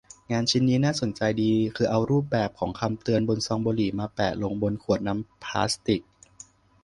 [0.31, 6.01] งานชิ้นนี้น่าสนใจดี คือเอารูปแบบของคำเตือนบนซองบุหรี่มาแปะลงบนขวดน้ำพลาสติก